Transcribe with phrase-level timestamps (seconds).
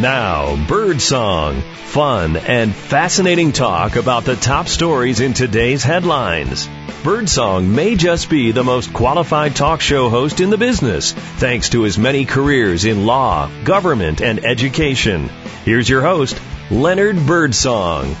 [0.00, 1.60] Now, Birdsong.
[1.86, 6.68] Fun and fascinating talk about the top stories in today's headlines.
[7.02, 11.82] Birdsong may just be the most qualified talk show host in the business, thanks to
[11.82, 15.28] his many careers in law, government, and education.
[15.64, 16.40] Here's your host,
[16.70, 18.14] Leonard Birdsong.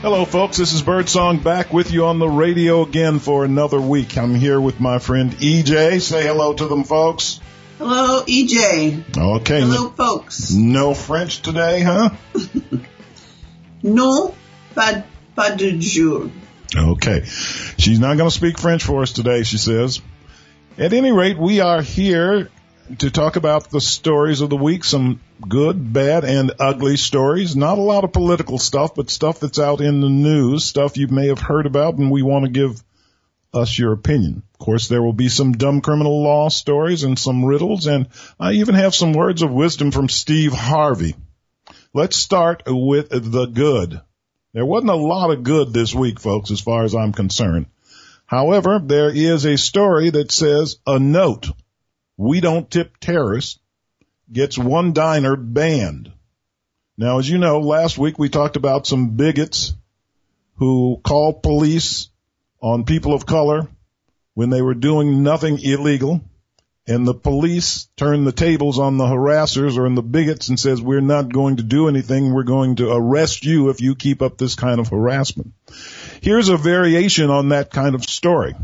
[0.00, 0.56] Hello, folks.
[0.56, 4.16] This is Birdsong back with you on the radio again for another week.
[4.16, 6.00] I'm here with my friend EJ.
[6.00, 7.38] Say hello to them, folks.
[7.84, 9.18] Hello, EJ.
[9.18, 9.60] Okay.
[9.60, 10.52] Hello, folks.
[10.52, 12.10] No French today, huh?
[13.82, 14.32] no,
[14.72, 15.02] pas,
[15.34, 16.30] pas de jour.
[16.76, 17.24] Okay.
[17.24, 20.00] She's not going to speak French for us today, she says.
[20.78, 22.50] At any rate, we are here
[22.98, 25.18] to talk about the stories of the week, some
[25.48, 27.56] good, bad, and ugly stories.
[27.56, 31.08] Not a lot of political stuff, but stuff that's out in the news, stuff you
[31.08, 32.80] may have heard about, and we want to give
[33.52, 34.42] us your opinion.
[34.54, 38.52] Of course, there will be some dumb criminal law stories and some riddles, and I
[38.52, 41.14] even have some words of wisdom from Steve Harvey.
[41.94, 44.00] Let's start with the good.
[44.54, 47.66] There wasn't a lot of good this week, folks, as far as I'm concerned.
[48.26, 51.48] However, there is a story that says a note,
[52.16, 53.58] we don't tip terrorists,
[54.32, 56.12] gets one diner banned.
[56.96, 59.74] Now, as you know, last week we talked about some bigots
[60.56, 62.08] who called police
[62.62, 63.68] on people of color
[64.34, 66.22] when they were doing nothing illegal
[66.86, 70.82] and the police turned the tables on the harassers or in the bigots and says
[70.82, 72.32] we're not going to do anything.
[72.32, 75.52] We're going to arrest you if you keep up this kind of harassment.
[76.22, 78.56] Here's a variation on that kind of story.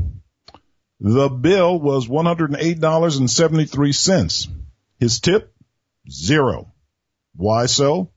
[1.00, 4.48] The bill was $108.73
[4.98, 5.54] his tip?
[6.10, 6.72] Zero.
[7.36, 8.10] Why so?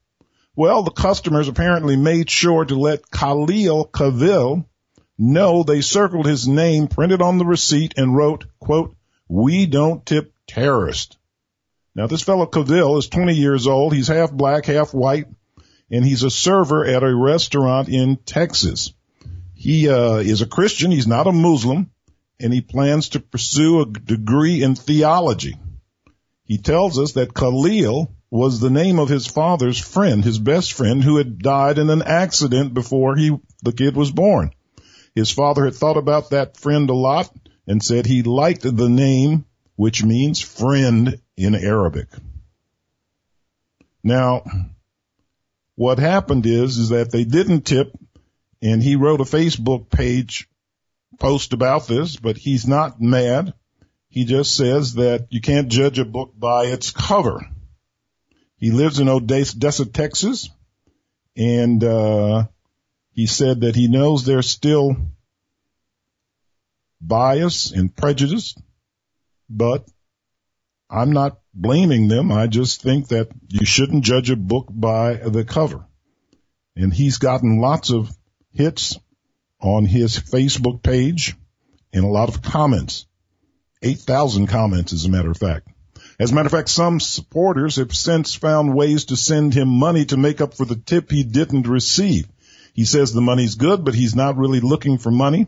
[0.55, 4.67] Well the customers apparently made sure to let khalil Cavil
[5.21, 8.95] no, they circled his name printed on the receipt and wrote, quote,
[9.27, 11.15] we don't tip terrorists.
[11.93, 13.93] Now this fellow Cavil is 20 years old.
[13.93, 15.27] He's half black, half white,
[15.91, 18.93] and he's a server at a restaurant in Texas.
[19.53, 20.89] He uh, is a Christian.
[20.89, 21.91] He's not a Muslim,
[22.39, 25.55] and he plans to pursue a degree in theology.
[26.45, 31.03] He tells us that Khalil was the name of his father's friend, his best friend,
[31.03, 34.51] who had died in an accident before he the kid was born.
[35.15, 37.31] His father had thought about that friend a lot
[37.67, 39.45] and said he liked the name,
[39.75, 42.07] which means friend in Arabic.
[44.03, 44.43] Now,
[45.75, 47.93] what happened is, is that they didn't tip
[48.61, 50.47] and he wrote a Facebook page
[51.19, 53.53] post about this, but he's not mad.
[54.09, 57.47] He just says that you can't judge a book by its cover.
[58.57, 60.49] He lives in Odessa, Texas,
[61.35, 62.45] and uh,
[63.13, 64.95] he said that he knows there's still
[67.01, 68.55] bias and prejudice,
[69.49, 69.85] but
[70.89, 72.31] I'm not blaming them.
[72.31, 75.85] I just think that you shouldn't judge a book by the cover.
[76.75, 78.09] And he's gotten lots of
[78.53, 78.97] hits
[79.59, 81.35] on his Facebook page
[81.93, 83.05] and a lot of comments.
[83.81, 85.67] 8,000 comments as a matter of fact.
[86.19, 90.05] As a matter of fact, some supporters have since found ways to send him money
[90.05, 92.27] to make up for the tip he didn't receive.
[92.73, 95.47] He says the money's good, but he's not really looking for money.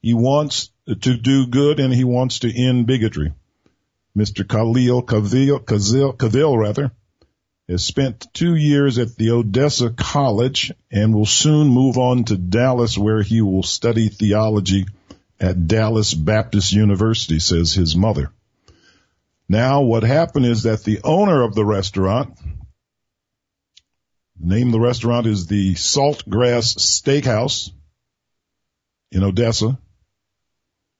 [0.00, 3.32] He wants to do good and he wants to end bigotry.
[4.16, 4.46] Mr.
[4.46, 6.92] Khalil Cavil, Kazil, Cavil rather,
[7.68, 12.98] has spent two years at the Odessa College and will soon move on to Dallas
[12.98, 14.86] where he will study theology
[15.40, 18.30] at Dallas Baptist University, says his mother.
[19.48, 22.38] Now what happened is that the owner of the restaurant,
[24.42, 27.70] name of the restaurant is the Saltgrass Steakhouse
[29.10, 29.78] in Odessa,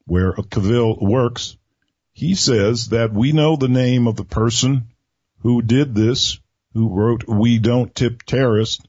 [0.07, 1.57] where Cavil works.
[2.13, 4.89] He says that we know the name of the person
[5.41, 6.39] who did this,
[6.75, 8.85] who wrote, we don't tip terrorists.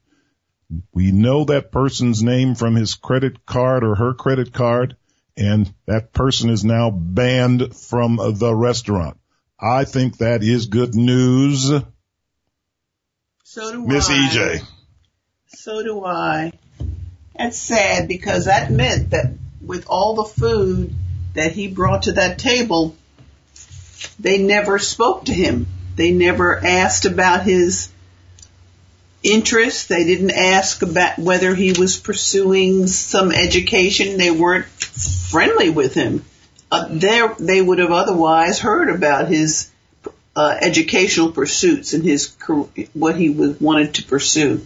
[0.93, 4.95] We know that person's name from his credit card or her credit card,
[5.35, 9.17] and that person is now banned from the restaurant.
[9.59, 11.71] I think that is good news.
[13.43, 14.13] So do Miss I.
[14.13, 14.67] EJ.
[15.47, 16.53] So do I.
[17.35, 20.93] That's sad because that meant that with all the food
[21.33, 22.95] that he brought to that table,
[24.19, 25.67] they never spoke to him.
[25.95, 27.91] They never asked about his
[29.23, 29.87] interests.
[29.87, 34.17] They didn't ask about whether he was pursuing some education.
[34.17, 36.25] They weren't friendly with him.
[36.71, 39.69] Uh, there, they would have otherwise heard about his
[40.35, 42.35] uh, educational pursuits and his
[42.93, 44.65] what he was, wanted to pursue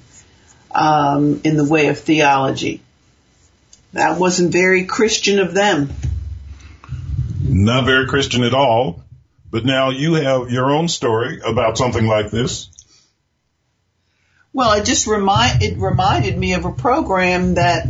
[0.73, 2.81] um, in the way of theology.
[3.93, 5.89] That wasn't very Christian of them.
[7.41, 9.03] Not very Christian at all.
[9.49, 12.69] But now you have your own story about something like this.
[14.51, 17.87] Well, it just remind it reminded me of a program that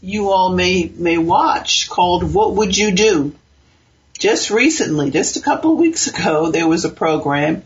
[0.00, 3.34] you all may may watch called "What Would You Do."
[4.18, 7.62] Just recently, just a couple of weeks ago, there was a program.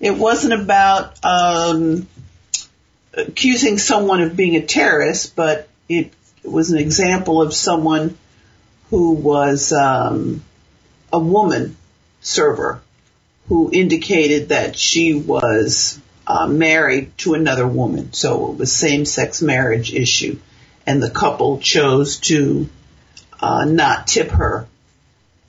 [0.00, 2.08] It wasn't about um,
[3.12, 6.12] accusing someone of being a terrorist, but it,
[6.44, 8.18] was an example of someone
[8.90, 10.42] who was um,
[11.12, 11.76] a woman
[12.20, 12.82] server
[13.48, 18.12] who indicated that she was uh, married to another woman.
[18.12, 20.38] So it was same-sex marriage issue,
[20.86, 22.68] and the couple chose to
[23.40, 24.66] uh, not tip her,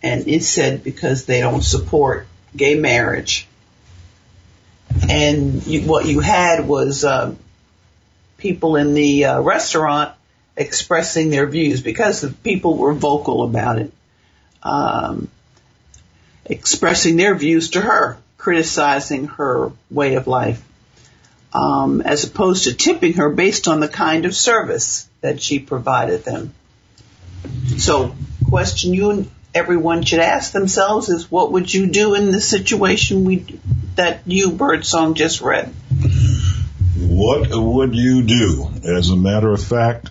[0.03, 3.47] and it said because they don't support gay marriage.
[5.09, 7.33] And you, what you had was uh,
[8.37, 10.13] people in the uh, restaurant
[10.55, 13.91] expressing their views because the people were vocal about it,
[14.61, 15.29] um,
[16.45, 20.63] expressing their views to her, criticizing her way of life,
[21.53, 26.23] um, as opposed to tipping her based on the kind of service that she provided
[26.23, 26.53] them.
[27.77, 28.13] So,
[28.49, 33.59] question you everyone should ask themselves is, what would you do in the situation we
[33.95, 35.73] that you, Birdsong, just read?
[36.97, 38.69] What would you do?
[38.83, 40.09] As a matter of fact,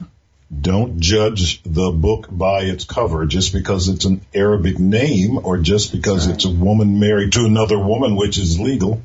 [0.60, 5.92] don't judge the book by its cover just because it's an Arabic name or just
[5.92, 9.02] because it's a woman married to another woman, which is legal.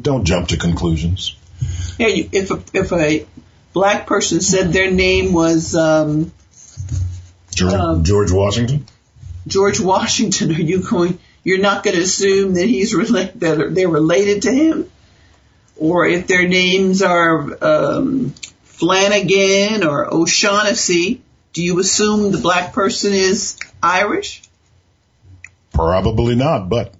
[0.00, 1.36] Don't jump to conclusions.
[1.98, 3.26] Yeah, you, if a, if a
[3.72, 6.32] black person said their name was um,
[7.54, 8.86] George, Uh, George Washington?
[9.46, 11.18] George Washington, are you going?
[11.44, 14.90] You're not going to assume that he's related that they're related to him,
[15.76, 18.30] or if their names are um,
[18.62, 21.22] Flanagan or O'Shaughnessy,
[21.52, 24.42] do you assume the black person is Irish?
[25.72, 26.94] Probably not, but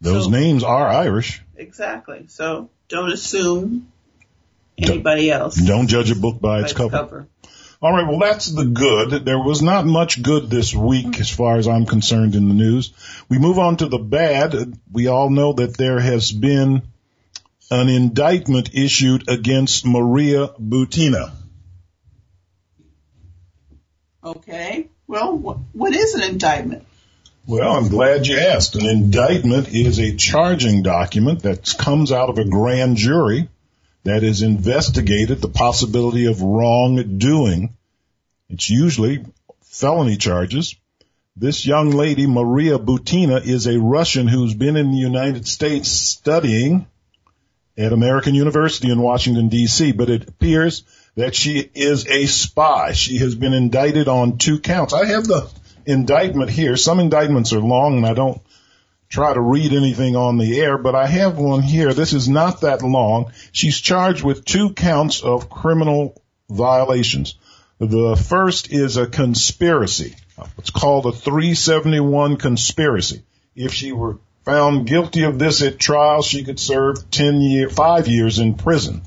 [0.00, 1.42] those So- names are Irish.
[1.56, 2.26] Exactly.
[2.28, 3.88] So don't assume
[4.76, 5.56] anybody else.
[5.56, 7.26] Don't judge a book by by its cover.
[7.80, 9.24] All right, well, that's the good.
[9.24, 12.92] There was not much good this week as far as I'm concerned in the news.
[13.28, 14.76] We move on to the bad.
[14.90, 16.82] We all know that there has been
[17.70, 21.30] an indictment issued against Maria Butina.
[24.24, 24.88] Okay.
[25.06, 26.84] Well, what, what is an indictment?
[27.46, 28.74] Well, I'm glad you asked.
[28.74, 33.48] An indictment is a charging document that comes out of a grand jury
[34.08, 37.76] that has investigated the possibility of wrongdoing.
[38.48, 39.24] It's usually
[39.62, 40.76] felony charges.
[41.36, 46.86] This young lady, Maria Butina, is a Russian who's been in the United States studying
[47.76, 50.82] at American University in Washington DC, but it appears
[51.14, 52.92] that she is a spy.
[52.92, 54.92] She has been indicted on two counts.
[54.92, 55.48] I have the
[55.86, 56.76] indictment here.
[56.76, 58.42] Some indictments are long and I don't
[59.08, 61.94] try to read anything on the air, but I have one here.
[61.94, 63.32] This is not that long.
[63.52, 66.20] She's charged with two counts of criminal
[66.50, 67.36] violations.
[67.78, 70.16] The first is a conspiracy.
[70.58, 73.22] It's called a 371 conspiracy.
[73.54, 78.08] If she were found guilty of this at trial, she could serve 10 year, five
[78.08, 79.02] years in prison.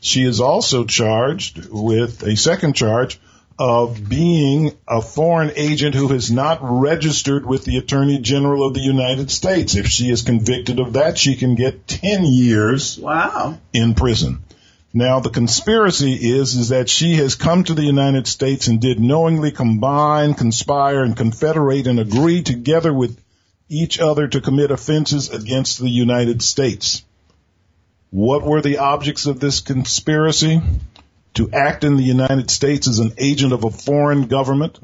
[0.00, 3.18] She is also charged with a second charge
[3.58, 8.80] of being a foreign agent who has not registered with the Attorney General of the
[8.80, 9.76] United States.
[9.76, 13.58] If she is convicted of that, she can get 10 years Wow.
[13.72, 14.42] in prison.
[14.92, 19.00] Now the conspiracy is, is that she has come to the United States and did
[19.00, 23.18] knowingly combine, conspire, and confederate and agree together with
[23.68, 27.02] each other to commit offenses against the United States.
[28.10, 30.60] What were the objects of this conspiracy?
[31.34, 34.78] To act in the United States as an agent of a foreign government,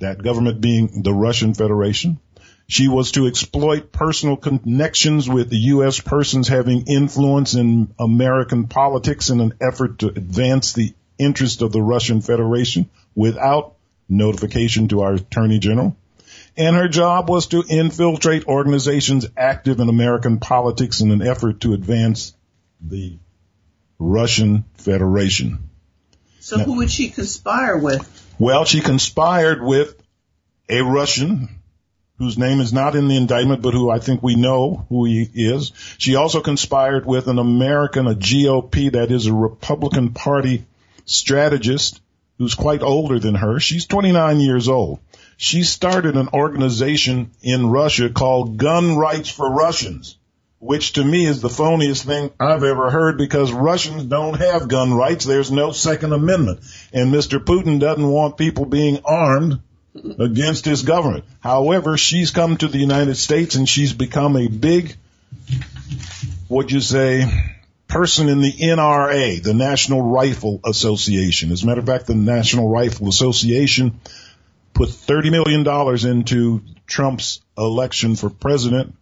[0.00, 2.18] that government being the Russian Federation.
[2.66, 6.00] She was to exploit personal connections with U.S.
[6.00, 11.82] persons having influence in American politics in an effort to advance the interest of the
[11.82, 13.76] Russian Federation without
[14.08, 15.96] notification to our Attorney General.
[16.56, 21.72] And her job was to infiltrate organizations active in American politics in an effort to
[21.72, 22.34] advance
[22.80, 23.18] the
[23.98, 25.70] Russian Federation.
[26.40, 28.34] So who would she conspire with?
[28.38, 30.00] Well, she conspired with
[30.68, 31.48] a Russian
[32.18, 35.28] whose name is not in the indictment, but who I think we know who he
[35.34, 35.72] is.
[35.98, 40.66] She also conspired with an American, a GOP, that is a Republican Party
[41.04, 42.00] strategist
[42.38, 43.60] who's quite older than her.
[43.60, 44.98] She's 29 years old.
[45.36, 50.17] She started an organization in Russia called Gun Rights for Russians,
[50.60, 54.92] which to me is the phoniest thing I've ever heard because Russians don't have gun
[54.92, 55.24] rights.
[55.24, 56.60] There's no Second Amendment.
[56.92, 57.38] And Mr.
[57.38, 59.60] Putin doesn't want people being armed
[60.18, 61.24] against his government.
[61.40, 64.96] However, she's come to the United States and she's become a big,
[66.48, 67.24] what you say,
[67.86, 71.52] person in the NRA, the National Rifle Association.
[71.52, 74.00] As a matter of fact, the National Rifle Association
[74.74, 78.94] put $30 million into Trump's election for president.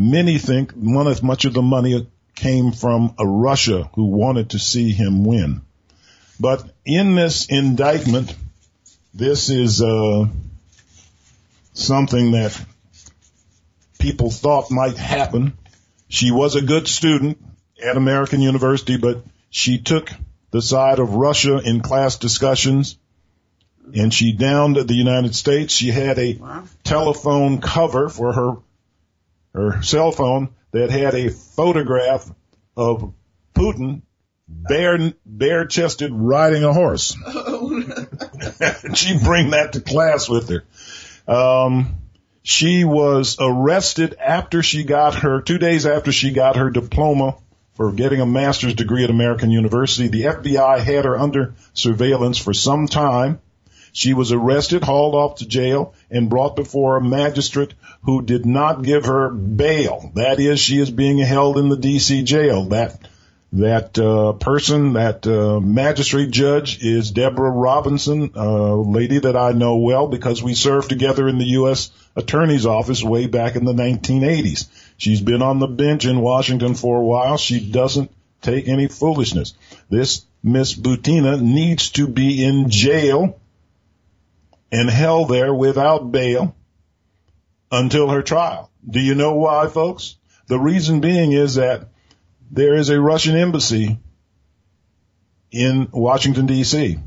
[0.00, 4.58] Many think one of much of the money came from a Russia who wanted to
[4.58, 5.60] see him win.
[6.40, 8.34] But in this indictment,
[9.12, 10.26] this is uh,
[11.74, 12.58] something that
[13.98, 15.52] people thought might happen.
[16.08, 17.36] She was a good student
[17.84, 20.10] at American University, but she took
[20.50, 22.96] the side of Russia in class discussions
[23.94, 25.74] and she downed the United States.
[25.74, 26.40] She had a
[26.84, 28.56] telephone cover for her
[29.54, 32.30] her cell phone that had a photograph
[32.76, 33.12] of
[33.54, 34.02] Putin
[34.48, 37.16] bare bare chested riding a horse.
[38.94, 40.64] she bring that to class with her.
[41.32, 41.96] Um,
[42.42, 47.36] she was arrested after she got her two days after she got her diploma
[47.74, 50.08] for getting a master's degree at American University.
[50.08, 53.40] The FBI had her under surveillance for some time.
[53.92, 58.82] She was arrested, hauled off to jail, and brought before a magistrate who did not
[58.82, 60.12] give her bail.
[60.14, 62.66] That is, she is being held in the DC jail.
[62.66, 62.98] That
[63.52, 69.76] that uh, person, that uh, magistrate judge, is Deborah Robinson, a lady that I know
[69.76, 71.90] well because we served together in the U.S.
[72.14, 74.68] Attorney's Office way back in the 1980s.
[74.98, 77.38] She's been on the bench in Washington for a while.
[77.38, 79.54] She doesn't take any foolishness.
[79.88, 83.39] This Miss Butina needs to be in jail
[84.72, 86.54] and held there without bail
[87.70, 88.70] until her trial.
[88.88, 90.16] Do you know why, folks?
[90.46, 91.88] The reason being is that
[92.50, 93.98] there is a Russian embassy
[95.50, 97.00] in Washington DC.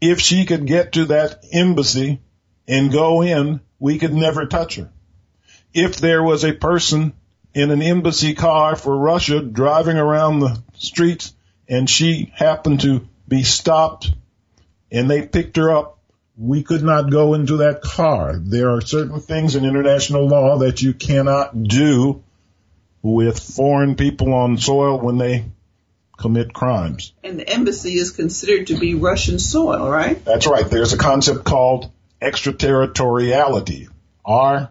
[0.00, 2.20] If she could get to that embassy
[2.66, 4.90] and go in, we could never touch her.
[5.72, 7.14] If there was a person
[7.54, 11.34] in an embassy car for Russia driving around the streets
[11.68, 14.12] and she happened to be stopped
[14.90, 15.98] and they picked her up
[16.36, 18.36] we could not go into that car.
[18.36, 22.24] There are certain things in international law that you cannot do
[23.02, 25.44] with foreign people on soil when they
[26.16, 27.12] commit crimes.
[27.24, 30.24] And the embassy is considered to be Russian soil, right?
[30.24, 30.68] That's right.
[30.68, 33.88] There's a concept called extraterritoriality.
[34.24, 34.70] Our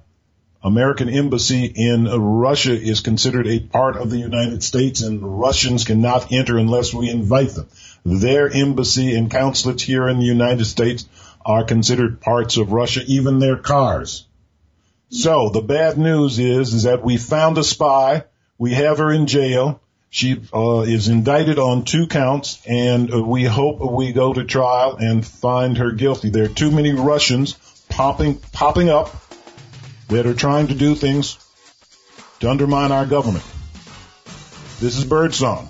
[0.63, 6.31] American embassy in Russia is considered a part of the United States and Russians cannot
[6.31, 7.67] enter unless we invite them.
[8.05, 11.05] Their embassy and consulates here in the United States
[11.45, 14.25] are considered parts of Russia, even their cars.
[15.09, 18.23] So the bad news is, is that we found a spy.
[18.57, 19.81] We have her in jail.
[20.09, 24.97] She uh, is indicted on two counts, and uh, we hope we go to trial
[24.97, 26.29] and find her guilty.
[26.29, 27.53] There are too many Russians
[27.89, 29.15] popping popping up
[30.09, 31.37] that are trying to do things
[32.41, 33.45] to undermine our government.
[34.79, 35.69] This is Birdsong.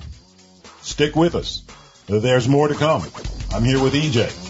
[0.81, 1.63] Stick with us.
[2.07, 3.03] There's more to come.
[3.51, 4.40] I'm here with EJ.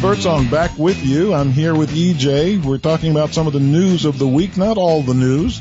[0.00, 1.34] Birdsong back with you.
[1.34, 2.64] I'm here with EJ.
[2.64, 5.60] We're talking about some of the news of the week, not all the news,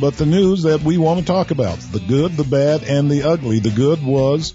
[0.00, 1.78] but the news that we want to talk about.
[1.78, 3.60] The good, the bad, and the ugly.
[3.60, 4.52] The good was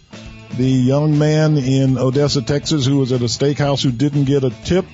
[0.57, 4.49] the young man in Odessa, Texas who was at a steakhouse who didn't get a
[4.49, 4.85] tip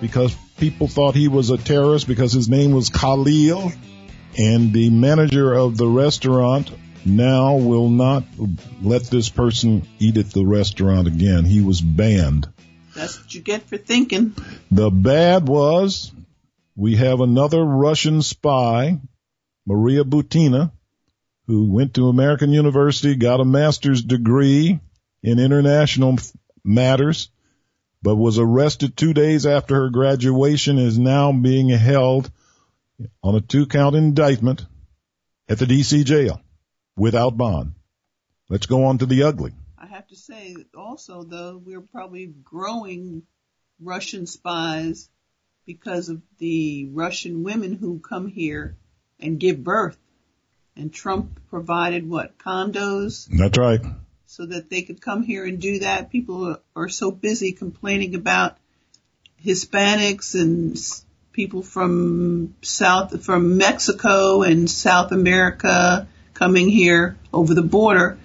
[0.00, 3.70] because people thought he was a terrorist because his name was Khalil
[4.38, 6.72] and the manager of the restaurant
[7.04, 8.24] now will not
[8.82, 11.44] let this person eat at the restaurant again.
[11.44, 12.48] He was banned.
[12.98, 14.34] That's what you get for thinking.
[14.72, 16.10] The bad was
[16.74, 18.98] we have another Russian spy,
[19.64, 20.72] Maria Butina,
[21.46, 24.80] who went to American University, got a master's degree
[25.22, 26.18] in international
[26.64, 27.30] matters,
[28.02, 32.28] but was arrested two days after her graduation is now being held
[33.22, 34.66] on a two count indictment
[35.48, 36.40] at the DC jail
[36.96, 37.74] without bond.
[38.50, 39.52] Let's go on to the ugly
[40.08, 43.22] to say also though we're probably growing
[43.80, 45.08] Russian spies
[45.66, 48.76] because of the Russian women who come here
[49.20, 49.98] and give birth.
[50.76, 53.28] And Trump provided what condos?
[53.30, 53.80] That's right.
[54.26, 56.10] so that they could come here and do that.
[56.10, 58.56] People are so busy complaining about
[59.44, 60.78] Hispanics and
[61.32, 68.18] people from South, from Mexico and South America coming here over the border,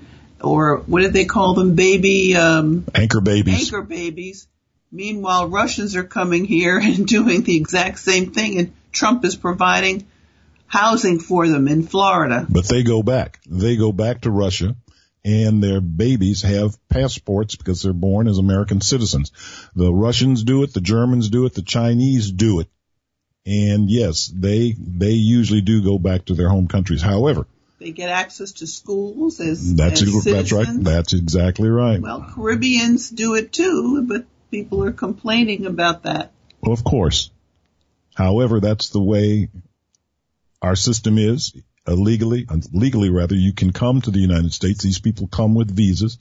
[0.43, 1.75] or what did they call them?
[1.75, 3.73] Baby, um, Anchor babies.
[3.73, 4.47] anchor babies.
[4.91, 10.05] Meanwhile, Russians are coming here and doing the exact same thing and Trump is providing
[10.67, 12.45] housing for them in Florida.
[12.49, 13.39] But they go back.
[13.47, 14.75] They go back to Russia
[15.25, 19.31] and their babies have passports because they're born as American citizens.
[19.75, 22.67] The Russians do it, the Germans do it, the Chinese do it.
[23.45, 27.01] And yes, they, they usually do go back to their home countries.
[27.01, 27.45] However,
[27.83, 30.67] They get access to schools as, that's, as that's right.
[30.69, 31.99] That's exactly right.
[31.99, 36.31] Well, Caribbeans do it too, but people are complaining about that.
[36.61, 37.29] Well, of course.
[38.15, 39.49] However, that's the way
[40.61, 41.51] our system is.
[41.85, 44.81] Uh, Illegally, uh, legally rather, you can come to the United States.
[44.81, 46.17] These people come with visas.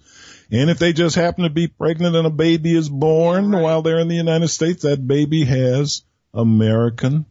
[0.51, 3.63] And if they just happen to be pregnant and a baby is born right.
[3.63, 6.03] while they're in the United States, that baby has
[6.35, 7.27] American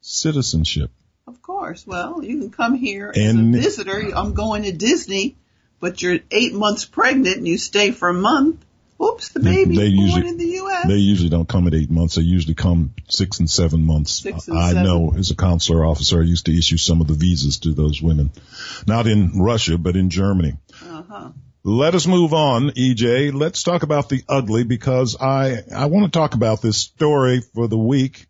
[0.00, 0.90] citizenship.
[1.86, 4.12] Well, you can come here And- as a visitor.
[4.14, 5.36] I'm going to Disney,
[5.80, 8.64] but you're eight months pregnant and you stay for a month.
[9.02, 10.86] Oops, the baby's they born usually- in the U.S.
[10.88, 12.14] They usually don't come at eight months.
[12.14, 14.12] They usually come six and seven months.
[14.12, 14.84] Six and I seven.
[14.84, 18.00] know as a consular officer, I used to issue some of the visas to those
[18.00, 18.30] women.
[18.86, 20.54] Not in Russia, but in Germany.
[20.82, 21.30] uh-huh.
[21.62, 23.34] Let us move on, EJ.
[23.34, 27.66] Let's talk about the ugly because I, I want to talk about this story for
[27.66, 28.28] the week.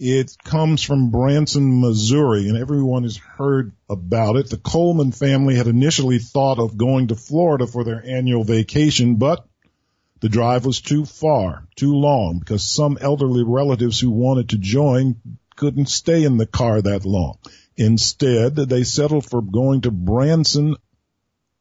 [0.00, 4.48] It comes from Branson, Missouri, and everyone has heard about it.
[4.48, 9.48] The Coleman family had initially thought of going to Florida for their annual vacation, but
[10.20, 15.16] the drive was too far, too long, because some elderly relatives who wanted to join
[15.56, 17.38] couldn't stay in the car that long.
[17.76, 20.76] Instead, they settled for going to Branson,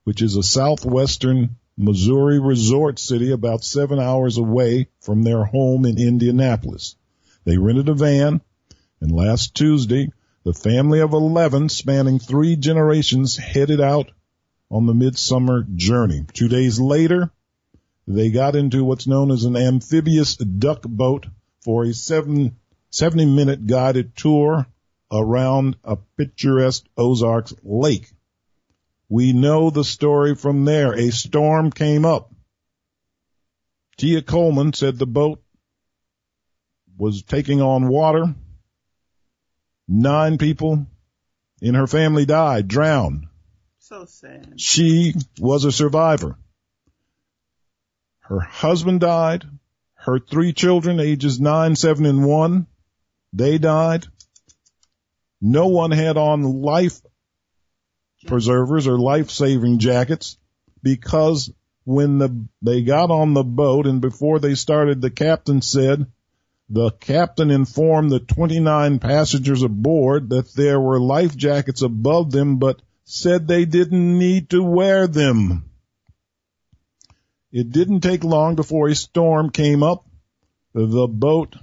[0.03, 6.00] which is a southwestern Missouri resort city about seven hours away from their home in
[6.00, 6.96] Indianapolis.
[7.48, 8.42] They rented a van,
[9.00, 10.12] and last Tuesday,
[10.44, 14.12] the family of 11 spanning three generations headed out
[14.70, 16.25] on the midsummer journey.
[16.33, 17.31] Two days later,
[18.05, 21.25] they got into what's known as an amphibious duck boat
[21.62, 22.57] for a seven,
[22.90, 24.68] 70 minute guided tour
[25.10, 28.12] around a picturesque Ozarks lake.
[29.07, 30.92] We know the story from there.
[30.92, 32.29] A storm came up.
[33.96, 35.42] Tia Coleman said the boat
[36.98, 38.36] was taking on water.
[39.88, 40.86] Nine people
[41.62, 43.27] in her family died, drowned.
[43.79, 44.60] So sad.
[44.60, 46.38] She was a survivor.
[48.20, 49.46] Her husband died.
[49.96, 52.68] Her three children, ages nine, seven, and one,
[53.33, 54.05] they died.
[55.40, 57.00] No one had on life
[58.25, 60.38] preservers or life saving jackets
[60.81, 61.51] because
[61.86, 66.05] when the, they got on the boat and before they started, the captain said
[66.70, 72.82] the captain informed the 29 passengers aboard that there were life jackets above them, but
[73.06, 75.70] said they didn't need to wear them.
[77.51, 80.06] It didn't take long before a storm came up.
[80.74, 81.56] The boat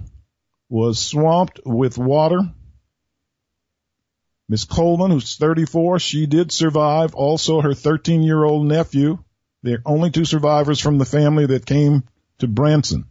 [0.69, 2.39] was swamped with water.
[4.49, 7.13] Miss Coleman, who's 34, she did survive.
[7.13, 9.19] Also her 13 year old nephew.
[9.61, 12.03] They're only two survivors from the family that came
[12.39, 13.05] to Branson.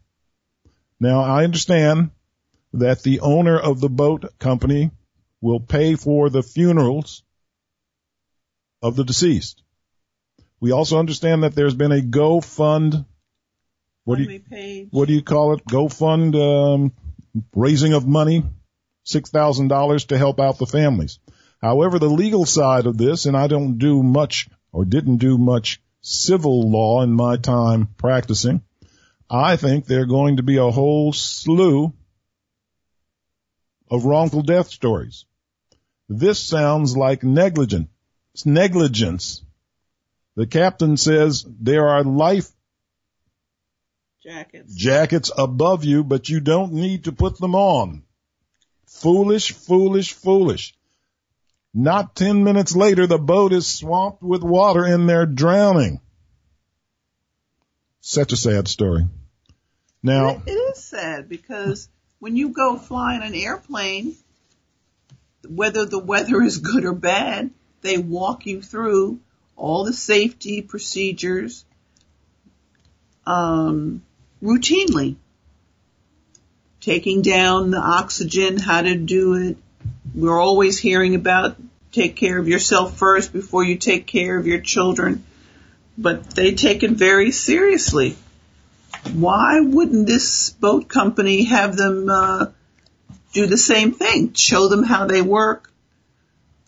[1.00, 2.10] Now I understand
[2.72, 4.90] that the owner of the boat company
[5.40, 7.22] will pay for the funerals
[8.82, 9.62] of the deceased.
[10.60, 13.04] We also understand that there's been a GoFund.
[14.04, 14.88] What do you, page.
[14.90, 15.64] what do you call it?
[15.66, 16.92] GoFund, um,
[17.54, 18.44] raising of money,
[19.06, 21.18] $6,000 to help out the families.
[21.60, 25.80] However, the legal side of this, and I don't do much or didn't do much
[26.00, 28.62] civil law in my time practicing,
[29.34, 31.92] I think there are going to be a whole slew
[33.90, 35.24] of wrongful death stories.
[36.08, 37.88] This sounds like negligent.
[38.32, 39.42] It's negligence.
[40.36, 42.48] The captain says there are life
[44.22, 44.72] Jackets.
[44.72, 48.04] jackets above you, but you don't need to put them on.
[48.86, 50.76] Foolish, foolish, foolish.
[51.74, 56.00] Not ten minutes later, the boat is swamped with water and they're drowning.
[58.00, 59.06] Such a sad story.
[60.04, 61.88] Now, It is sad because
[62.18, 64.14] when you go fly in an airplane,
[65.48, 69.20] whether the weather is good or bad, they walk you through
[69.56, 71.64] all the safety procedures
[73.26, 74.02] um,
[74.42, 75.16] routinely.
[76.82, 79.56] Taking down the oxygen, how to do it.
[80.14, 81.56] We're always hearing about
[81.92, 85.24] take care of yourself first before you take care of your children.
[85.96, 88.16] but they take it very seriously.
[89.12, 92.46] Why wouldn't this boat company have them uh,
[93.32, 94.32] do the same thing?
[94.34, 95.70] Show them how they work.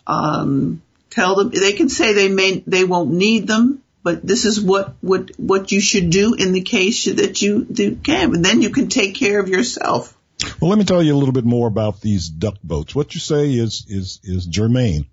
[0.07, 4.61] Um, tell them they can say they may they won't need them, but this is
[4.61, 8.63] what what what you should do in the case that you do can, and then
[8.63, 10.17] you can take care of yourself.
[10.61, 12.95] Well, let me tell you a little bit more about these duck boats.
[12.95, 15.07] What you say is is is germane.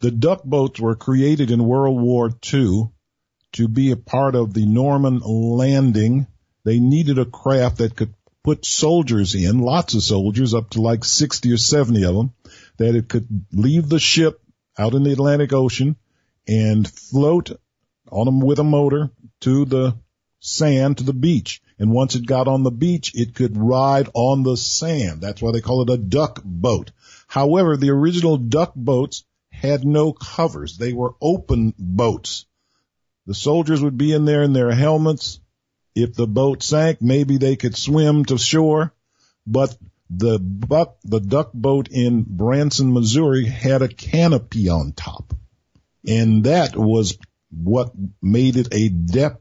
[0.00, 2.90] The duck boats were created in World War II
[3.52, 6.26] to be a part of the Norman landing.
[6.66, 11.04] They needed a craft that could put soldiers in, lots of soldiers, up to like
[11.04, 12.32] 60 or 70 of them,
[12.78, 14.40] that it could leave the ship
[14.76, 15.94] out in the Atlantic Ocean
[16.48, 17.52] and float
[18.10, 19.96] on them with a motor to the
[20.40, 21.62] sand, to the beach.
[21.78, 25.20] And once it got on the beach, it could ride on the sand.
[25.20, 26.90] That's why they call it a duck boat.
[27.28, 30.78] However, the original duck boats had no covers.
[30.78, 32.44] They were open boats.
[33.26, 35.38] The soldiers would be in there in their helmets.
[35.96, 38.92] If the boat sank, maybe they could swim to shore,
[39.46, 39.76] but
[40.10, 45.32] the buck, the duck boat in Branson, Missouri had a canopy on top.
[46.06, 47.18] And that was
[47.50, 47.90] what
[48.22, 49.38] made it a death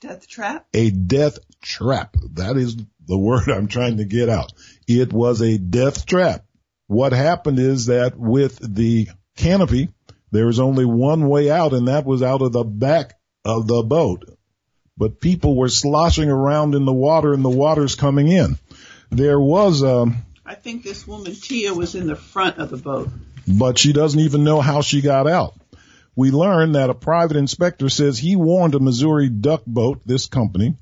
[0.00, 0.66] Death trap?
[0.74, 2.14] A death trap.
[2.34, 2.76] That is
[3.06, 4.52] the word I'm trying to get out.
[4.86, 6.44] It was a death trap.
[6.88, 9.88] What happened is that with the canopy,
[10.30, 13.14] there was only one way out and that was out of the back
[13.46, 14.24] of the boat.
[14.96, 18.58] But people were sloshing around in the water and the water's coming in.
[19.10, 20.06] There was a.
[20.46, 23.08] I think this woman Tia was in the front of the boat.
[23.46, 25.54] But she doesn't even know how she got out
[26.16, 30.76] we learned that a private inspector says he warned a Missouri duck boat, this company,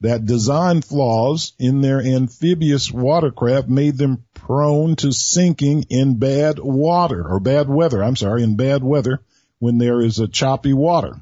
[0.00, 7.26] that design flaws in their amphibious watercraft made them prone to sinking in bad water
[7.26, 8.02] or bad weather.
[8.02, 9.20] I'm sorry, in bad weather
[9.58, 11.20] when there is a choppy water.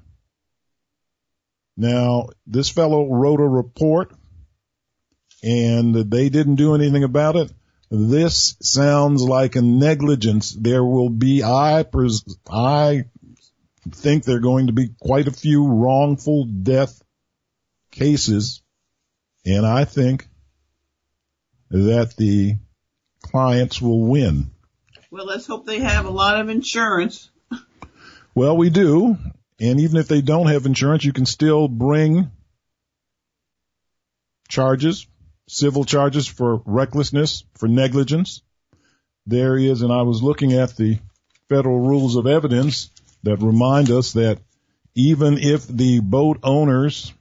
[1.78, 4.12] Now, this fellow wrote a report
[5.44, 7.52] and they didn't do anything about it.
[7.88, 10.50] This sounds like a negligence.
[10.50, 13.04] There will be, I, pres- I
[13.92, 17.00] think there are going to be quite a few wrongful death
[17.92, 18.60] cases.
[19.46, 20.26] And I think
[21.70, 22.56] that the
[23.22, 24.50] clients will win.
[25.12, 27.30] Well, let's hope they have a lot of insurance.
[28.34, 29.16] well, we do.
[29.60, 32.30] And even if they don't have insurance, you can still bring
[34.48, 35.06] charges,
[35.48, 38.42] civil charges for recklessness, for negligence.
[39.26, 40.98] There is, and I was looking at the
[41.48, 42.90] federal rules of evidence
[43.24, 44.38] that remind us that
[44.94, 47.12] even if the boat owners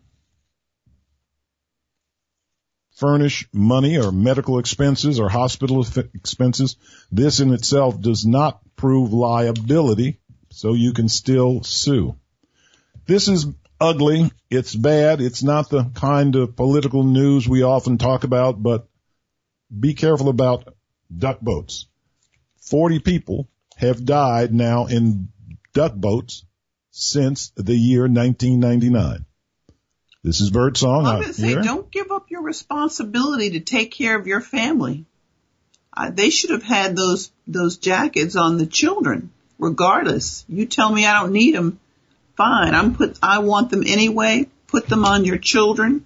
[2.95, 6.77] furnish money or medical expenses or hospital expenses,
[7.11, 10.19] this in itself does not prove liability,
[10.49, 12.15] so you can still sue.
[13.07, 13.47] This is
[13.79, 14.31] ugly.
[14.49, 15.21] It's bad.
[15.21, 18.87] It's not the kind of political news we often talk about, but
[19.77, 20.75] be careful about
[21.15, 21.87] duck boats.
[22.61, 25.29] 40 people have died now in
[25.73, 26.43] duck boats
[26.91, 29.25] since the year 1999.
[30.23, 31.05] This is Birdsong.
[31.05, 35.05] I'm going to say, don't give up your responsibility to take care of your family.
[35.95, 40.43] Uh, they should have had those those jackets on the children, regardless.
[40.49, 41.79] You tell me I don't need them,
[42.37, 42.73] fine.
[42.73, 43.19] I'm put.
[43.21, 44.47] I want them anyway.
[44.67, 46.05] Put them on your children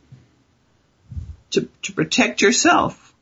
[1.52, 3.14] to to protect yourself.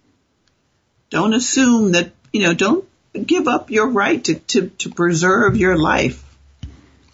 [1.09, 2.53] Don't assume that you know.
[2.53, 2.85] Don't
[3.25, 6.23] give up your right to to to preserve your life.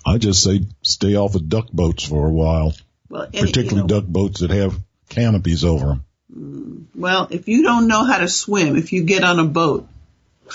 [0.06, 2.74] I just say stay off of duck boats for a while.
[3.10, 4.78] Well, any, particularly you know, duck boats that have
[5.10, 6.06] canopies over them.
[6.36, 9.88] Mm, well, if you don't know how to swim, if you get on a boat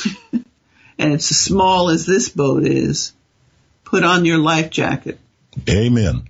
[0.32, 3.12] and it's as small as this boat is,
[3.84, 5.18] put on your life jacket.
[5.68, 6.28] Amen.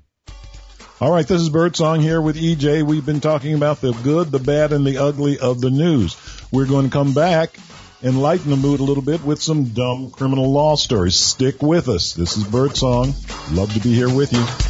[1.00, 2.83] All right, this is Birdsong here with EJ.
[2.83, 6.16] We've been talking about the good, the bad, and the ugly of the news.
[6.52, 7.56] We're going to come back
[8.02, 11.16] and lighten the mood a little bit with some dumb criminal law stories.
[11.16, 12.12] Stick with us.
[12.12, 13.14] This is Birdsong.
[13.52, 14.69] Love to be here with you.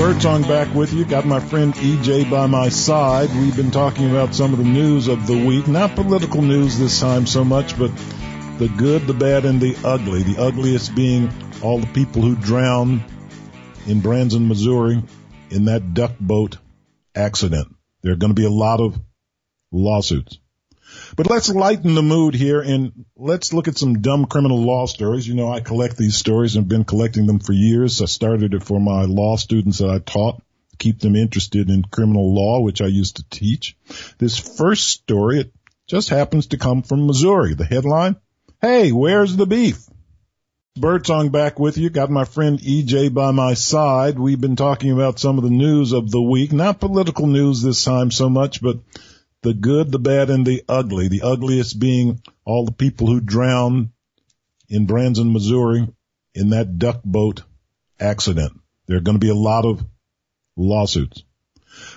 [0.00, 1.04] Birdsong back with you.
[1.04, 3.28] Got my friend EJ by my side.
[3.34, 5.68] We've been talking about some of the news of the week.
[5.68, 7.94] Not political news this time so much, but
[8.56, 10.22] the good, the bad, and the ugly.
[10.22, 11.30] The ugliest being
[11.62, 13.02] all the people who drowned
[13.86, 15.02] in Branson, Missouri
[15.50, 16.56] in that duck boat
[17.14, 17.68] accident.
[18.00, 18.98] There are going to be a lot of
[19.70, 20.38] lawsuits.
[21.16, 25.26] But let's lighten the mood here and let's look at some dumb criminal law stories.
[25.26, 28.00] You know, I collect these stories and have been collecting them for years.
[28.00, 30.42] I started it for my law students that I taught,
[30.78, 33.76] keep them interested in criminal law, which I used to teach.
[34.18, 35.52] This first story, it
[35.86, 37.54] just happens to come from Missouri.
[37.54, 38.16] The headline,
[38.62, 39.86] Hey, where's the beef?
[40.76, 41.88] Birdsong back with you.
[41.88, 44.18] Got my friend EJ by my side.
[44.18, 46.52] We've been talking about some of the news of the week.
[46.52, 48.80] Not political news this time so much, but
[49.42, 51.08] the good, the bad, and the ugly.
[51.08, 53.90] The ugliest being all the people who drowned
[54.68, 55.88] in Branson, Missouri
[56.34, 57.42] in that duck boat
[57.98, 58.52] accident.
[58.86, 59.84] There are going to be a lot of
[60.56, 61.24] lawsuits.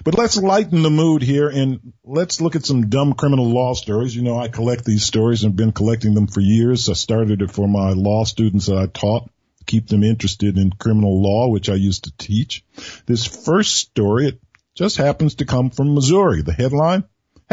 [0.04, 4.16] But let's lighten the mood here and let's look at some dumb criminal law stories.
[4.16, 6.90] You know, I collect these stories and have been collecting them for years.
[6.90, 9.30] I started it for my law students that I taught,
[9.66, 12.64] keep them interested in criminal law, which I used to teach.
[13.06, 14.40] This first story, it
[14.76, 16.44] just happens to come from Missouri.
[16.44, 17.06] The headline,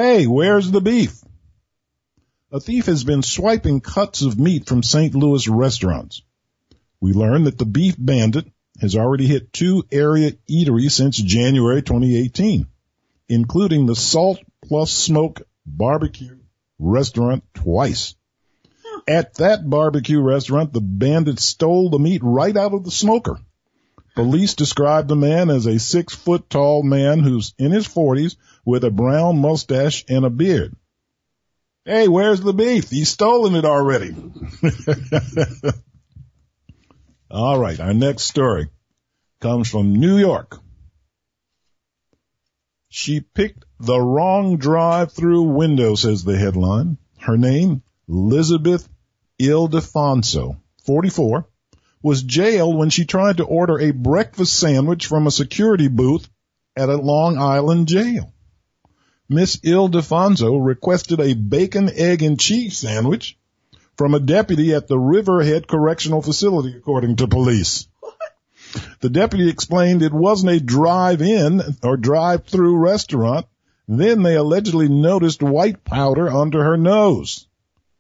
[0.02, 1.22] Hey, where's the beef?
[2.50, 5.14] A thief has been swiping cuts of meat from St.
[5.14, 6.22] Louis restaurants.
[7.02, 8.46] We learn that the beef bandit
[8.80, 12.66] has already hit two area eateries since January 2018,
[13.28, 16.38] including the Salt Plus Smoke barbecue
[16.78, 18.14] restaurant twice.
[19.06, 23.38] At that barbecue restaurant, the bandit stole the meat right out of the smoker.
[24.14, 28.84] Police described the man as a six foot tall man who's in his forties with
[28.84, 30.74] a brown mustache and a beard.
[31.84, 32.90] Hey, where's the beef?
[32.90, 34.14] He's stolen it already.
[37.30, 38.68] All right, our next story
[39.40, 40.58] comes from New York.
[42.88, 46.98] She picked the wrong drive-through window, says the headline.
[47.18, 48.88] Her name, Elizabeth
[49.40, 51.46] Ildefonso, 44,
[52.02, 56.28] was jailed when she tried to order a breakfast sandwich from a security booth
[56.76, 58.32] at a Long Island jail.
[59.28, 63.38] Miss Ildefonso requested a bacon, egg, and cheese sandwich
[63.96, 67.86] from a deputy at the Riverhead Correctional Facility, according to police.
[69.00, 73.46] The deputy explained it wasn't a drive-in or drive-through restaurant.
[73.88, 77.46] Then they allegedly noticed white powder under her nose.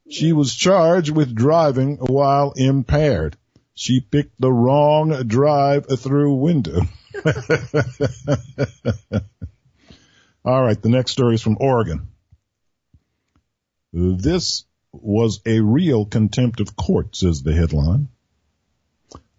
[0.08, 3.36] She was charged with driving while impaired.
[3.74, 6.82] She picked the wrong drive-through window.
[10.44, 12.08] All right, the next story is from Oregon.
[13.92, 18.08] This was a real contempt of court, says the headline.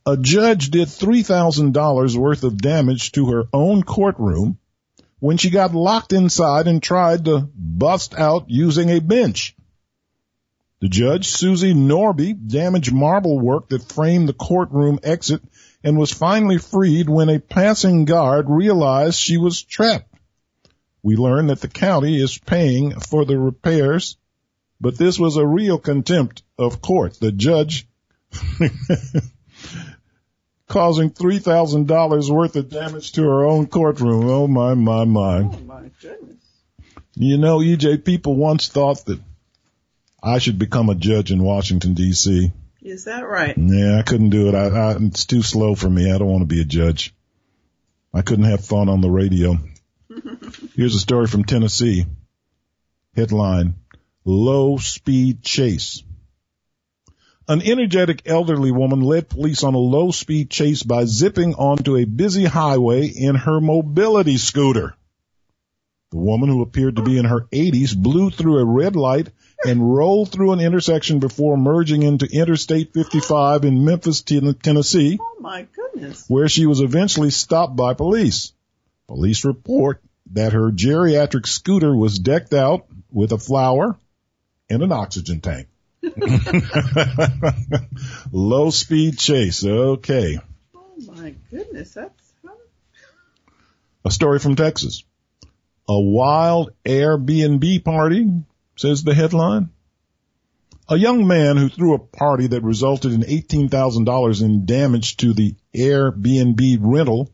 [0.06, 4.58] A judge did $3,000 worth of damage to her own courtroom
[5.20, 9.56] when she got locked inside and tried to bust out using a bench.
[10.82, 15.44] The judge, Susie Norby, damaged marble work that framed the courtroom exit
[15.84, 20.12] and was finally freed when a passing guard realized she was trapped.
[21.04, 24.18] We learned that the county is paying for the repairs,
[24.80, 27.14] but this was a real contempt of court.
[27.20, 27.88] The judge
[30.68, 34.28] causing $3,000 worth of damage to her own courtroom.
[34.28, 35.42] Oh my, my, my.
[35.42, 36.38] Oh my goodness.
[37.14, 39.20] You know, EJ, people once thought that
[40.24, 42.52] I should become a judge in Washington DC.
[42.82, 43.56] Is that right?
[43.58, 44.56] Yeah, I couldn't do it.
[44.56, 46.12] I, I, it's too slow for me.
[46.12, 47.14] I don't want to be a judge.
[48.14, 49.58] I couldn't have fun on the radio.
[50.76, 52.06] Here's a story from Tennessee.
[53.16, 53.76] Headline,
[54.26, 56.04] low speed chase.
[57.48, 62.06] An energetic elderly woman led police on a low speed chase by zipping onto a
[62.06, 64.96] busy highway in her mobility scooter.
[66.12, 69.30] The woman who appeared to be in her 80s blew through a red light
[69.66, 75.18] and rolled through an intersection before merging into Interstate 55 in Memphis, Tennessee.
[75.22, 76.26] Oh my goodness.
[76.28, 78.54] Where she was eventually stopped by police.
[79.08, 80.02] Police report
[80.34, 83.98] that her geriatric scooter was decked out with a flower
[84.70, 85.68] and an oxygen tank.
[88.32, 89.64] Low speed chase.
[89.66, 90.40] Okay.
[90.76, 91.94] Oh my goodness.
[91.94, 92.34] That's
[94.04, 95.04] a story from Texas.
[95.88, 98.44] A wild Airbnb party,
[98.76, 99.70] says the headline.
[100.90, 105.56] A young man who threw a party that resulted in $18,000 in damage to the
[105.74, 107.30] Airbnb rental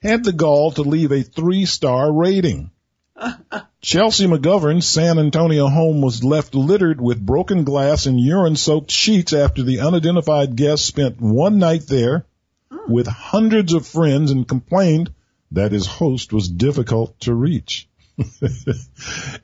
[0.00, 2.70] had the gall to leave a three star rating.
[3.82, 9.32] Chelsea McGovern's San Antonio home was left littered with broken glass and urine soaked sheets
[9.32, 12.24] after the unidentified guest spent one night there
[12.70, 12.92] hmm.
[12.92, 15.10] with hundreds of friends and complained
[15.50, 17.88] that his host was difficult to reach.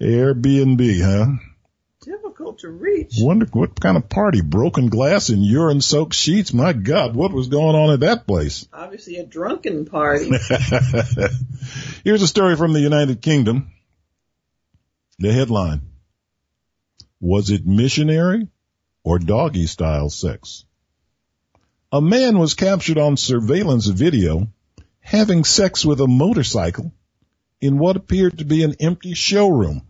[0.01, 1.37] Airbnb, huh?
[2.39, 3.15] difficult to reach.
[3.19, 4.41] Wonder what kind of party?
[4.41, 6.53] Broken glass and urine soaked sheets?
[6.53, 8.67] My God, what was going on at that place?
[8.73, 10.31] Obviously a drunken party.
[12.05, 13.71] Here's a story from the United Kingdom.
[15.19, 15.83] The headline.
[17.21, 18.49] Was it missionary
[19.03, 20.65] or doggy style sex?
[21.91, 24.49] A man was captured on surveillance video
[25.01, 26.93] having sex with a motorcycle
[27.61, 29.83] in what appeared to be an empty showroom.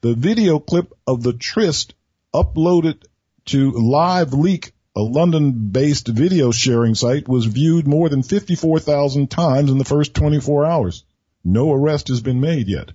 [0.00, 1.94] The video clip of the tryst
[2.34, 3.04] uploaded
[3.46, 9.78] to Live Leak, a London-based video sharing site, was viewed more than 54,000 times in
[9.78, 11.04] the first 24 hours.
[11.44, 12.90] No arrest has been made yet.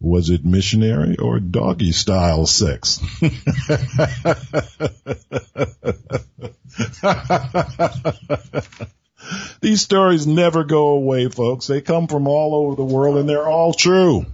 [0.00, 3.00] Was it missionary or doggy style sex?
[9.60, 11.66] These stories never go away, folks.
[11.66, 14.26] They come from all over the world and they're all true.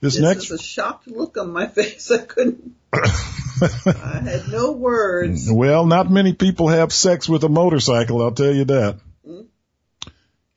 [0.00, 2.10] This, this next, is a shocked look on my face.
[2.10, 5.50] I couldn't, I had no words.
[5.50, 9.00] well, not many people have sex with a motorcycle, I'll tell you that.
[9.24, 9.40] Hmm?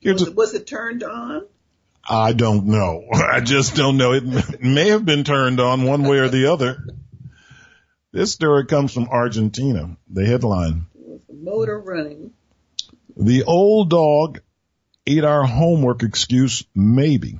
[0.00, 1.46] Here's Was a, it, was it turned on?
[2.08, 3.04] I don't know.
[3.12, 4.12] I just don't know.
[4.12, 6.82] It may have been turned on one way or the other.
[8.12, 9.96] This story comes from Argentina.
[10.08, 10.86] The headline,
[11.32, 12.32] motor running?
[13.16, 14.40] The old dog
[15.06, 17.38] ate our homework excuse, maybe.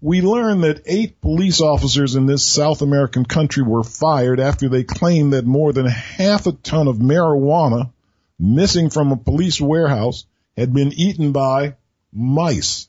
[0.00, 4.82] We learned that eight police officers in this South American country were fired after they
[4.82, 7.92] claimed that more than half a ton of marijuana
[8.38, 11.76] missing from a police warehouse had been eaten by
[12.12, 12.88] mice.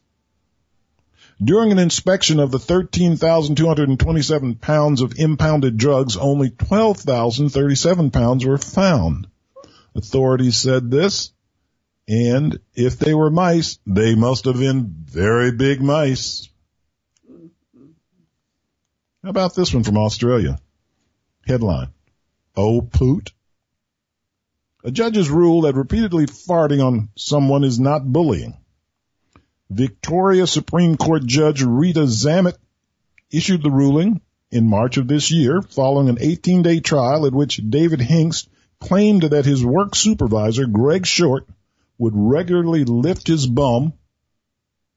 [1.42, 9.28] During an inspection of the 13,227 pounds of impounded drugs, only 12,037 pounds were found.
[9.96, 11.32] Authorities said this,
[12.08, 16.50] and if they were mice, they must have been very big mice.
[19.24, 20.60] How about this one from Australia?
[21.48, 21.90] Headline.
[22.56, 23.32] Oh poot.
[24.84, 28.58] A judge's rule that repeatedly farting on someone is not bullying.
[29.70, 32.58] Victoria Supreme Court Judge Rita Zammit
[33.32, 37.62] issued the ruling in March of this year following an 18 day trial at which
[37.68, 41.48] David Hingst claimed that his work supervisor, Greg Short,
[41.98, 43.94] would regularly lift his bum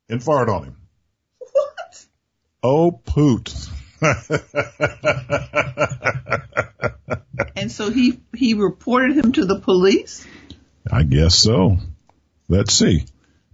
[0.08, 0.76] and fart on him.
[1.38, 2.06] What?
[2.62, 3.54] Oh poot.
[7.56, 10.26] And so he, he reported him to the police?
[10.90, 11.78] I guess so.
[12.48, 13.06] Let's see.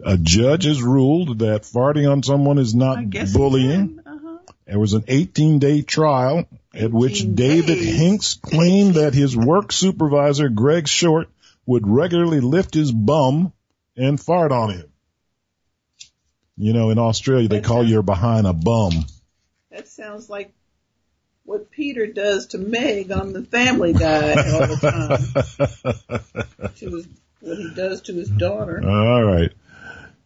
[0.05, 2.99] A judge has ruled that farting on someone is not
[3.33, 4.01] bullying.
[4.05, 4.39] Uh-huh.
[4.67, 7.97] There was an 18 day trial at which 18 David days.
[7.97, 11.29] Hingst claimed that his work supervisor, Greg Short,
[11.67, 13.53] would regularly lift his bum
[13.97, 14.93] and fart on him.
[16.57, 19.07] You know, in Australia, they call your behind a bum.
[19.71, 20.53] That sounds like
[21.45, 24.77] what Peter does to Meg on the Family Guy all the
[26.61, 26.75] time.
[26.77, 27.09] to his,
[27.41, 28.83] what he does to his daughter.
[28.85, 29.51] All right.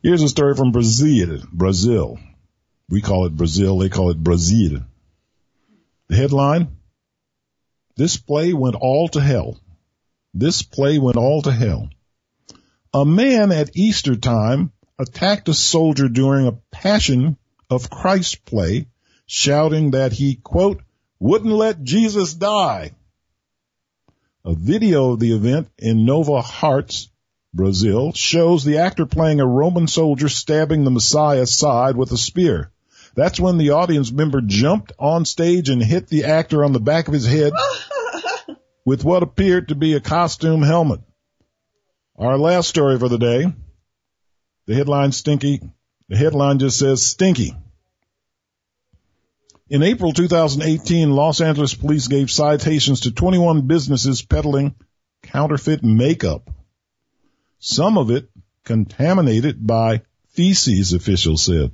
[0.02, 1.42] Here's a story from Brazil.
[1.52, 2.18] Brazil.
[2.88, 3.78] We call it Brazil.
[3.78, 4.82] They call it Brazil.
[6.08, 6.76] The headline.
[7.96, 9.58] This play went all to hell.
[10.38, 11.88] This play went all to hell.
[12.92, 17.38] A man at Easter time attacked a soldier during a Passion
[17.70, 18.88] of Christ play,
[19.24, 20.82] shouting that he, quote,
[21.18, 22.92] wouldn't let Jesus die.
[24.44, 27.08] A video of the event in Nova Hartz,
[27.54, 32.70] Brazil, shows the actor playing a Roman soldier stabbing the Messiah's side with a spear.
[33.14, 37.08] That's when the audience member jumped on stage and hit the actor on the back
[37.08, 37.54] of his head
[38.86, 41.00] with what appeared to be a costume helmet.
[42.16, 43.52] Our last story for the day.
[44.66, 45.60] The headline stinky.
[46.08, 47.54] The headline just says stinky.
[49.68, 54.76] In April 2018, Los Angeles police gave citations to 21 businesses peddling
[55.24, 56.48] counterfeit makeup.
[57.58, 58.28] Some of it
[58.64, 61.72] contaminated by feces, officials said.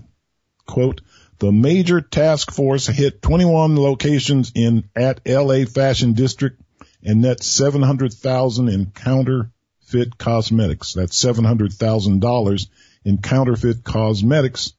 [0.65, 1.03] Quote,
[1.39, 6.62] the major task force hit 21 locations in at LA Fashion District
[7.03, 10.93] and net 700,000 in counterfeit cosmetics.
[10.95, 12.67] That's $700,000
[13.05, 14.73] in counterfeit cosmetics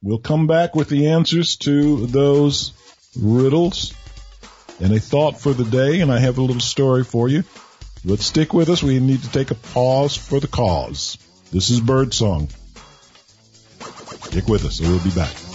[0.01, 2.73] We'll come back with the answers to those
[3.21, 3.95] riddles
[4.81, 7.43] and a thought for the day, and I have a little story for you.
[8.05, 8.83] But stick with us.
[8.83, 11.19] We need to take a pause for the cause.
[11.51, 12.49] This is Birdsong.
[14.21, 15.48] Stick with us, we'll be back.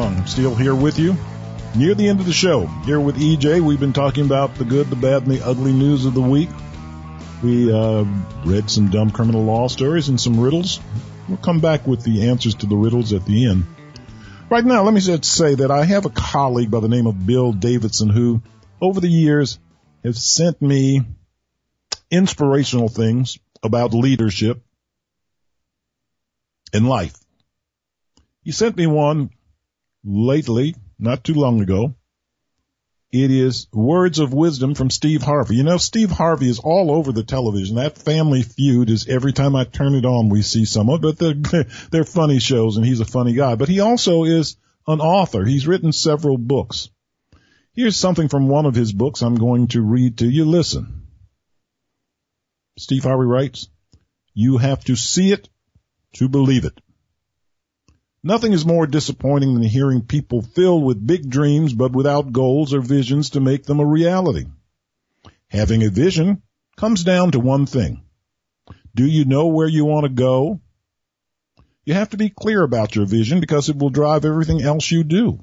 [0.00, 1.16] I'm still here with you.
[1.74, 4.88] Near the end of the show, here with EJ, we've been talking about the good,
[4.88, 6.48] the bad, and the ugly news of the week.
[7.42, 8.04] We uh,
[8.44, 10.80] read some dumb criminal law stories and some riddles.
[11.28, 13.64] We'll come back with the answers to the riddles at the end.
[14.50, 17.26] Right now, let me just say that I have a colleague by the name of
[17.26, 18.42] Bill Davidson who,
[18.80, 19.58] over the years,
[20.04, 21.02] has sent me
[22.10, 24.62] inspirational things about leadership
[26.72, 27.16] in life.
[28.42, 29.30] He sent me one
[30.04, 31.94] lately, not too long ago.
[33.12, 35.56] It is words of wisdom from Steve Harvey.
[35.56, 37.76] You know, Steve Harvey is all over the television.
[37.76, 41.34] That family feud is every time I turn it on, we see someone, but they're,
[41.90, 45.44] they're funny shows and he's a funny guy, but he also is an author.
[45.44, 46.88] He's written several books.
[47.74, 50.46] Here's something from one of his books I'm going to read to you.
[50.46, 51.06] Listen.
[52.78, 53.68] Steve Harvey writes,
[54.32, 55.50] you have to see it
[56.14, 56.80] to believe it.
[58.24, 62.80] Nothing is more disappointing than hearing people filled with big dreams but without goals or
[62.80, 64.46] visions to make them a reality.
[65.48, 66.42] Having a vision
[66.76, 68.02] comes down to one thing.
[68.94, 70.60] Do you know where you want to go?
[71.84, 75.02] You have to be clear about your vision because it will drive everything else you
[75.02, 75.40] do.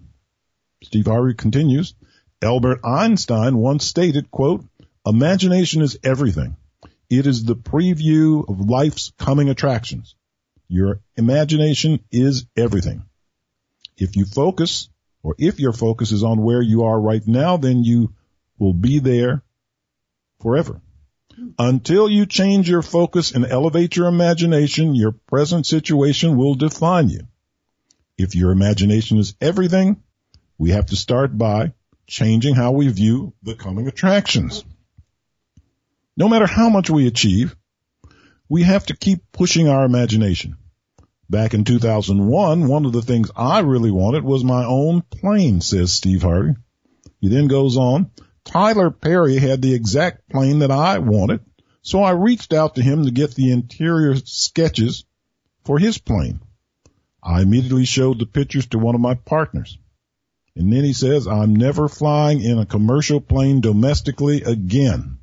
[0.82, 1.96] Steve Harvey continues,
[2.42, 4.64] Albert Einstein once stated, quote,
[5.06, 6.56] imagination is everything.
[7.10, 10.16] It is the preview of life's coming attractions.
[10.70, 13.04] Your imagination is everything.
[13.98, 14.88] If you focus,
[15.24, 18.14] or if your focus is on where you are right now, then you
[18.60, 19.44] will be there
[20.42, 20.82] forever.
[21.58, 27.22] Until you change your focus and elevate your imagination, your present situation will define you.
[28.18, 30.04] If your imagination is everything,
[30.58, 31.74] we have to start by
[32.06, 34.64] changing how we view the coming attractions.
[36.18, 37.56] No matter how much we achieve,
[38.50, 40.58] we have to keep pushing our imagination.
[41.30, 45.94] Back in 2001, one of the things I really wanted was my own plane, says
[45.94, 46.56] Steve Harvey.
[47.22, 48.10] He then goes on,
[48.44, 51.42] Tyler Perry had the exact plane that I wanted,
[51.84, 55.06] so I reached out to him to get the interior sketches
[55.66, 56.40] for his plane.
[57.22, 59.78] I immediately showed the pictures to one of my partners.
[60.56, 65.19] And then he says, I'm never flying in a commercial plane domestically again.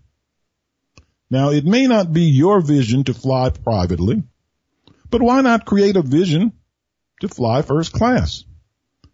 [1.30, 4.22] Now, it may not be your vision to fly privately,
[5.10, 6.52] but why not create a vision
[7.20, 8.44] to fly first class?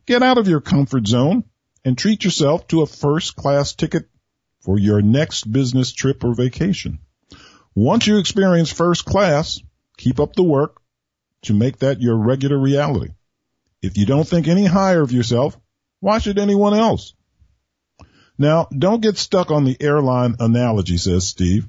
[0.04, 1.44] Get out of your comfort zone
[1.84, 4.08] and treat yourself to a first class ticket
[4.60, 6.98] for your next business trip or vacation.
[7.74, 9.60] Once you experience first class,
[9.96, 10.80] keep up the work
[11.42, 13.14] to make that your regular reality.
[13.80, 15.58] If you don't think any higher of yourself,
[16.00, 17.14] why should anyone else?
[18.38, 21.68] Now, don't get stuck on the airline analogy, says Steve.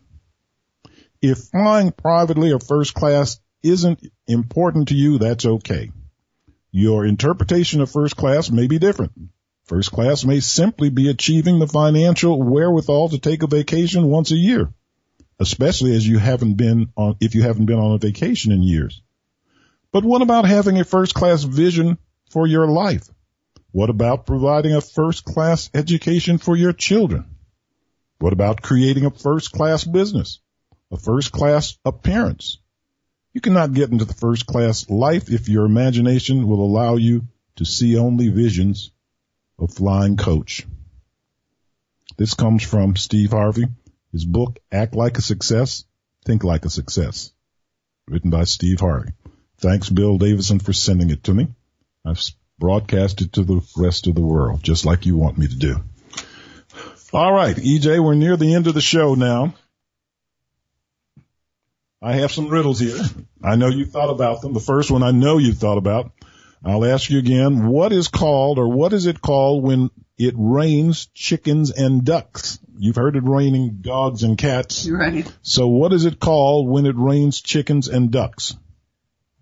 [1.24, 5.90] If flying privately or first class isn't important to you, that's okay.
[6.70, 9.14] Your interpretation of first class may be different.
[9.64, 14.36] First class may simply be achieving the financial wherewithal to take a vacation once a
[14.36, 14.74] year,
[15.40, 19.02] especially as you haven't been on, if you haven't been on a vacation in years.
[19.94, 22.00] But what about having a first class vision
[22.32, 23.08] for your life?
[23.72, 27.38] What about providing a first class education for your children?
[28.20, 30.42] What about creating a first class business?
[30.94, 32.60] A first class appearance?
[33.34, 37.66] You cannot get into the first class life if your imagination will allow you to
[37.66, 38.92] see only visions
[39.58, 40.68] of flying coach.
[42.16, 43.66] This comes from Steve Harvey.
[44.12, 45.84] His book, Act Like a Success,
[46.26, 47.32] Think Like a Success,
[48.08, 49.14] written by Steve Harvey.
[49.58, 51.48] Thanks, Bill Davison, for sending it to me.
[52.06, 52.22] I've
[52.60, 55.84] broadcast it to the rest of the world, just like you want me to do.
[57.12, 59.56] All right, EJ, we're near the end of the show now.
[62.04, 63.00] I have some riddles here.
[63.42, 64.52] I know you thought about them.
[64.52, 66.12] The first one I know you thought about.
[66.64, 67.68] I'll ask you again.
[67.68, 72.60] What is called or what is it called when it rains chickens and ducks?
[72.78, 74.88] You've heard it raining dogs and cats.
[74.90, 75.32] Right.
[75.44, 78.58] So what is it called when it rains chickens and ducks?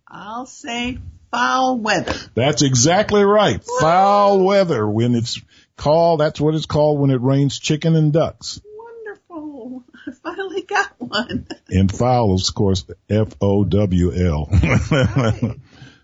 [0.07, 0.99] I'll say
[1.31, 2.13] foul weather.
[2.35, 3.63] That's exactly right.
[3.79, 4.87] Foul weather.
[4.87, 5.41] When it's
[5.77, 8.61] called, that's what it's called when it rains chicken and ducks.
[10.07, 11.47] I finally got one.
[11.69, 14.49] And foul of course, F-O-W-L.
[14.51, 15.55] Right.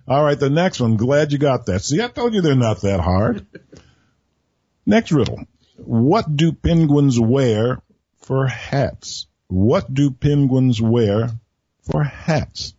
[0.08, 0.96] All right, the next one.
[0.96, 1.82] Glad you got that.
[1.82, 3.46] See, I told you they're not that hard.
[4.86, 5.44] Next riddle.
[5.76, 7.82] What do penguins wear
[8.22, 9.28] for hats?
[9.48, 11.30] What do penguins wear
[11.92, 12.74] for hats?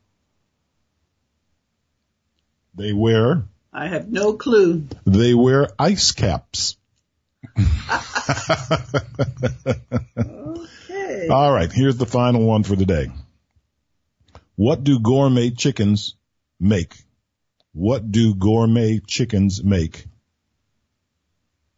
[2.75, 4.87] They wear, I have no clue.
[5.05, 6.77] they wear ice caps.
[10.17, 10.67] Oh.
[11.09, 11.29] Okay.
[11.29, 13.09] All right, here's the final one for the day.
[14.57, 16.15] What do gourmet chickens
[16.61, 16.97] make?
[17.73, 20.07] What do gourmet chickens make?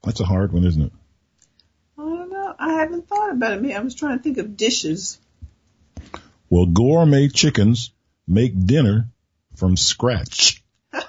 [0.03, 0.93] That's a hard one, isn't it?
[1.99, 2.55] I don't know.
[2.59, 3.63] I haven't thought about it.
[3.63, 5.19] Man, I was trying to think of dishes.
[6.49, 7.93] Well, gourmet chickens
[8.27, 9.09] make dinner
[9.57, 10.63] from scratch.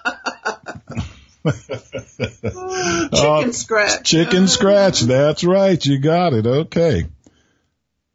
[1.43, 4.03] Oh, chicken Uh, scratch.
[4.03, 5.01] Chicken scratch.
[5.01, 5.83] That's right.
[5.83, 6.45] You got it.
[6.45, 7.05] Okay.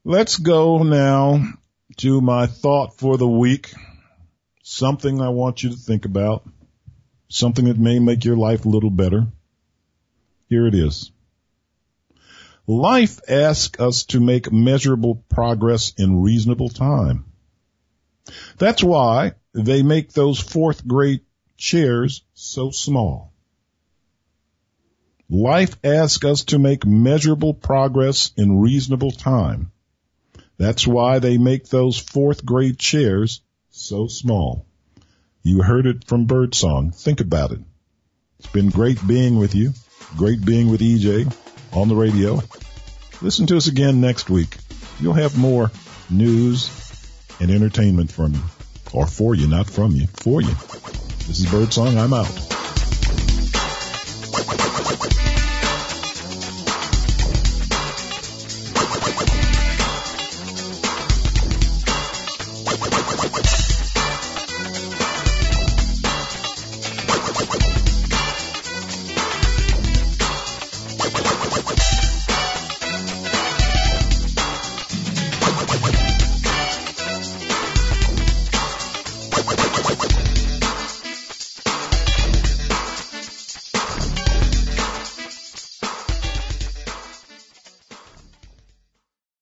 [0.09, 1.41] Let's go now
[1.97, 3.75] to my thought for the week.
[4.63, 6.49] Something I want you to think about.
[7.29, 9.27] Something that may make your life a little better.
[10.49, 11.11] Here it is.
[12.69, 17.25] Life asks us to make measurable progress in reasonable time.
[18.59, 21.23] That's why they make those fourth grade
[21.57, 23.33] chairs so small.
[25.29, 29.73] Life asks us to make measurable progress in reasonable time.
[30.59, 34.67] That's why they make those fourth grade chairs so small.
[35.43, 36.91] You heard it from Birdsong.
[36.91, 37.61] Think about it.
[38.39, 39.73] It's been great being with you.
[40.17, 41.33] Great being with EJ
[41.73, 42.41] on the radio.
[43.21, 44.57] Listen to us again next week.
[45.01, 45.71] You'll have more
[46.11, 46.71] news
[47.41, 48.43] and entertainment from you.
[48.93, 50.07] Or for you, not from you.
[50.07, 50.55] For you.
[51.27, 51.99] This is Birdsong.
[51.99, 52.46] I'm out.